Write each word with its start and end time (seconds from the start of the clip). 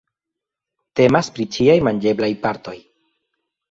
Temas 1.01 1.31
pri 1.37 1.47
ĉiaj 1.59 1.79
manĝeblaj 1.91 2.35
partoj. 2.47 2.79